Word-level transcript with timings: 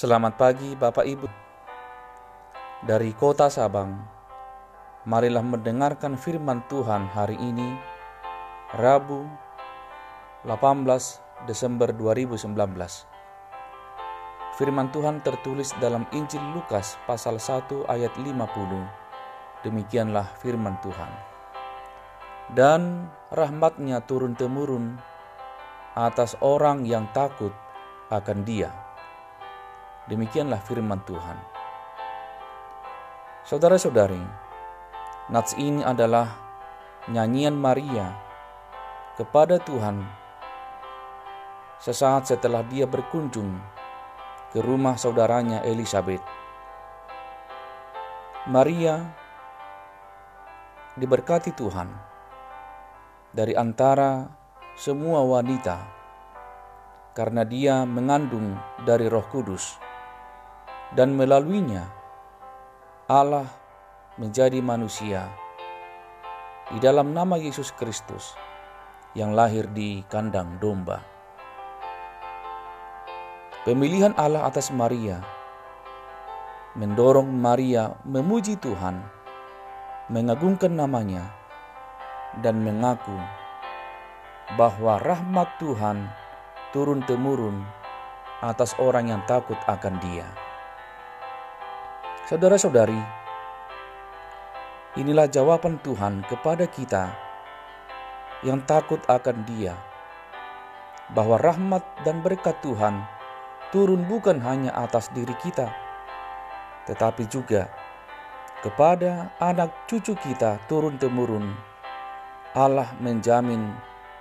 Selamat 0.00 0.40
pagi 0.40 0.72
Bapak 0.72 1.04
Ibu. 1.04 1.28
Dari 2.88 3.12
kota 3.12 3.52
Sabang, 3.52 4.00
marilah 5.04 5.44
mendengarkan 5.44 6.16
firman 6.16 6.64
Tuhan 6.72 7.04
hari 7.12 7.36
ini, 7.36 7.76
Rabu 8.80 9.28
18 10.48 10.88
Desember 11.44 11.92
2019. 11.92 12.48
Firman 14.56 14.88
Tuhan 14.88 15.20
tertulis 15.20 15.76
dalam 15.84 16.08
Injil 16.16 16.40
Lukas 16.56 16.96
pasal 17.04 17.36
1 17.36 17.84
ayat 17.84 18.16
50. 18.16 18.40
Demikianlah 19.68 20.32
firman 20.40 20.80
Tuhan. 20.80 21.12
Dan 22.56 23.04
rahmatnya 23.28 24.00
turun-temurun 24.08 24.96
atas 25.92 26.40
orang 26.40 26.88
yang 26.88 27.04
takut 27.12 27.52
akan 28.08 28.48
dia 28.48 28.88
Demikianlah 30.08 30.62
firman 30.64 31.04
Tuhan. 31.04 31.36
Saudara-saudari, 33.44 34.22
nats 35.28 35.52
ini 35.60 35.84
adalah 35.84 36.30
nyanyian 37.10 37.58
Maria 37.58 38.14
kepada 39.18 39.60
Tuhan 39.60 40.00
sesaat 41.80 42.28
setelah 42.28 42.60
dia 42.64 42.84
berkunjung 42.84 43.56
ke 44.52 44.60
rumah 44.60 44.96
saudaranya 45.00 45.64
Elizabeth. 45.64 46.20
Maria 48.48 49.04
diberkati 50.96 51.52
Tuhan 51.52 51.88
dari 53.32 53.52
antara 53.56 54.28
semua 54.76 55.24
wanita 55.24 55.76
karena 57.16 57.44
dia 57.44 57.84
mengandung 57.84 58.56
dari 58.84 59.06
Roh 59.08 59.24
Kudus 59.28 59.89
dan 60.94 61.14
melaluinya 61.14 61.86
Allah 63.06 63.46
menjadi 64.18 64.58
manusia 64.58 65.30
di 66.70 66.78
dalam 66.82 67.14
nama 67.14 67.38
Yesus 67.38 67.70
Kristus 67.74 68.34
yang 69.14 69.34
lahir 69.34 69.66
di 69.70 70.02
kandang 70.06 70.58
domba. 70.62 71.02
Pemilihan 73.66 74.14
Allah 74.16 74.46
atas 74.46 74.72
Maria 74.72 75.20
mendorong 76.78 77.26
Maria 77.26 77.98
memuji 78.06 78.54
Tuhan, 78.54 79.02
mengagungkan 80.06 80.70
namanya, 80.70 81.26
dan 82.46 82.62
mengaku 82.62 83.18
bahwa 84.54 85.02
rahmat 85.02 85.50
Tuhan 85.58 86.06
turun-temurun 86.70 87.66
atas 88.38 88.78
orang 88.78 89.10
yang 89.10 89.22
takut 89.26 89.58
akan 89.66 89.98
Dia. 89.98 90.49
Saudara-saudari, 92.30 92.94
inilah 94.94 95.26
jawaban 95.26 95.82
Tuhan 95.82 96.22
kepada 96.30 96.62
kita 96.70 97.10
yang 98.46 98.62
takut 98.70 99.02
akan 99.10 99.42
Dia, 99.50 99.74
bahwa 101.10 101.42
rahmat 101.42 101.82
dan 102.06 102.22
berkat 102.22 102.54
Tuhan 102.62 103.02
turun 103.74 104.06
bukan 104.06 104.38
hanya 104.46 104.70
atas 104.78 105.10
diri 105.10 105.34
kita, 105.42 105.74
tetapi 106.86 107.26
juga 107.26 107.66
kepada 108.62 109.34
anak 109.42 109.90
cucu 109.90 110.14
kita 110.14 110.62
turun-temurun. 110.70 111.50
Allah 112.54 112.94
menjamin 113.02 113.74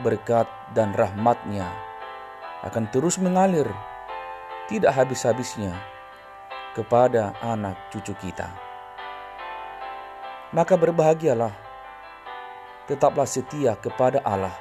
berkat 0.00 0.48
dan 0.72 0.96
rahmatnya 0.96 1.68
akan 2.64 2.88
terus 2.88 3.20
mengalir, 3.20 3.68
tidak 4.72 4.96
habis-habisnya 4.96 5.99
kepada 6.74 7.34
anak 7.42 7.90
cucu 7.90 8.14
kita. 8.18 8.46
Maka 10.50 10.74
berbahagialah, 10.74 11.54
tetaplah 12.86 13.26
setia 13.26 13.74
kepada 13.78 14.22
Allah, 14.22 14.54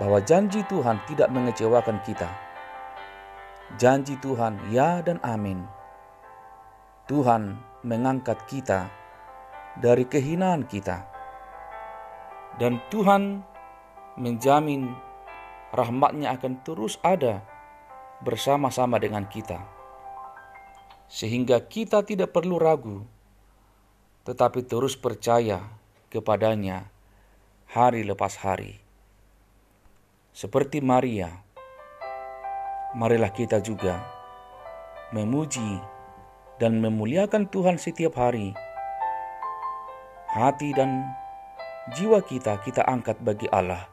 bahwa 0.00 0.20
janji 0.24 0.64
Tuhan 0.68 1.00
tidak 1.08 1.28
mengecewakan 1.32 2.00
kita. 2.04 2.28
Janji 3.80 4.20
Tuhan 4.20 4.60
ya 4.72 5.00
dan 5.00 5.20
amin. 5.24 5.64
Tuhan 7.08 7.60
mengangkat 7.84 8.44
kita 8.48 8.88
dari 9.80 10.04
kehinaan 10.08 10.64
kita. 10.68 11.04
Dan 12.56 12.78
Tuhan 12.88 13.42
menjamin 14.16 14.94
rahmatnya 15.74 16.38
akan 16.38 16.62
terus 16.62 17.02
ada 17.02 17.42
bersama-sama 18.22 18.96
dengan 19.02 19.26
kita 19.26 19.73
sehingga 21.14 21.62
kita 21.62 22.02
tidak 22.02 22.34
perlu 22.34 22.58
ragu, 22.58 23.06
tetapi 24.26 24.66
terus 24.66 24.98
percaya 24.98 25.62
kepadanya 26.10 26.90
hari 27.70 28.02
lepas 28.02 28.34
hari. 28.42 28.82
Seperti 30.34 30.82
Maria, 30.82 31.30
marilah 32.98 33.30
kita 33.30 33.62
juga 33.62 34.02
memuji 35.14 35.78
dan 36.58 36.82
memuliakan 36.82 37.46
Tuhan 37.46 37.78
setiap 37.78 38.18
hari. 38.18 38.50
Hati 40.34 40.74
dan 40.74 41.14
jiwa 41.94 42.26
kita 42.26 42.58
kita 42.66 42.82
angkat 42.90 43.22
bagi 43.22 43.46
Allah. 43.54 43.86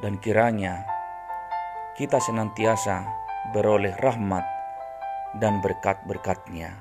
Dan 0.00 0.16
kiranya 0.16 0.88
kita 2.00 2.16
senantiasa 2.16 3.04
beroleh 3.52 3.92
rahmat 4.00 4.61
dan 5.36 5.64
berkat-berkatnya. 5.64 6.76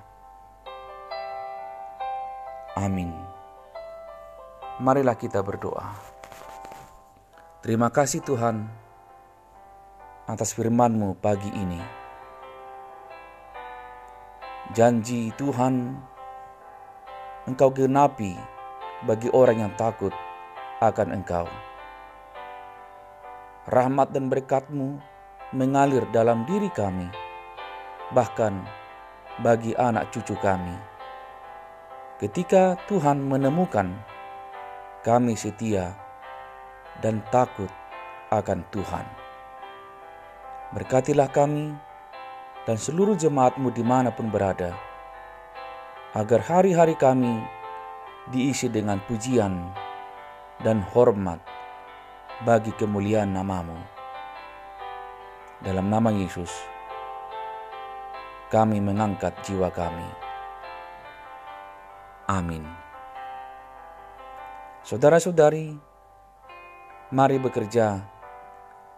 Amin. 2.75 3.11
Marilah 4.81 5.15
kita 5.15 5.43
berdoa. 5.43 5.93
Terima 7.61 7.93
kasih 7.93 8.25
Tuhan 8.25 8.65
atas 10.25 10.57
firman-Mu 10.57 11.13
pagi 11.21 11.51
ini. 11.53 11.77
Janji 14.71 15.35
Tuhan 15.35 15.99
Engkau 17.45 17.69
genapi 17.69 18.33
bagi 19.03 19.27
orang 19.35 19.67
yang 19.67 19.73
takut 19.75 20.15
akan 20.79 21.21
Engkau. 21.21 21.45
Rahmat 23.69 24.15
dan 24.15 24.31
berkat-Mu 24.31 24.97
mengalir 25.53 26.07
dalam 26.09 26.47
diri 26.49 26.71
kami 26.73 27.20
bahkan 28.11 28.63
bagi 29.39 29.75
anak 29.75 30.11
cucu 30.11 30.35
kami. 30.39 30.75
Ketika 32.19 32.77
Tuhan 32.85 33.23
menemukan 33.23 33.89
kami 35.01 35.33
setia 35.33 35.97
dan 37.01 37.25
takut 37.33 37.71
akan 38.29 38.61
Tuhan. 38.69 39.05
Berkatilah 40.71 41.27
kami 41.33 41.75
dan 42.63 42.77
seluruh 42.77 43.17
jemaatmu 43.17 43.73
di 43.73 43.83
mana 43.83 44.13
pun 44.13 44.29
berada, 44.29 44.71
agar 46.13 46.39
hari-hari 46.45 46.93
kami 46.95 47.41
diisi 48.29 48.69
dengan 48.69 49.01
pujian 49.09 49.73
dan 50.61 50.85
hormat 50.93 51.41
bagi 52.45 52.71
kemuliaan 52.77 53.33
namamu. 53.33 53.75
Dalam 55.65 55.89
nama 55.89 56.13
Yesus, 56.13 56.70
kami 58.51 58.83
mengangkat 58.83 59.31
jiwa 59.47 59.71
kami. 59.71 60.09
Amin. 62.27 62.67
Saudara-saudari, 64.83 65.71
mari 67.15 67.39
bekerja, 67.39 68.03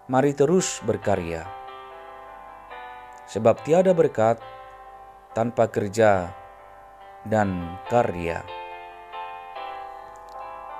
mari 0.09 0.33
terus 0.33 0.81
berkarya. 0.81 1.45
Sebab 3.29 3.61
tiada 3.61 3.93
berkat 3.93 4.41
tanpa 5.37 5.69
kerja 5.69 6.33
dan 7.29 7.77
karya. 7.93 8.41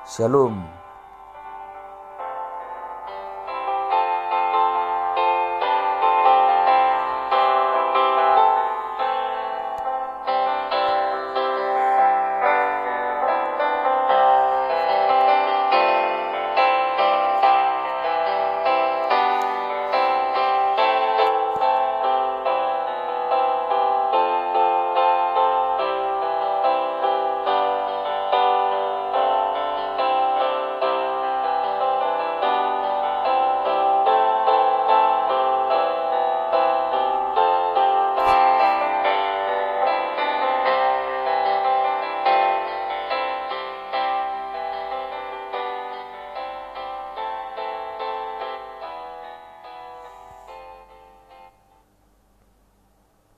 Shalom. 0.03 0.82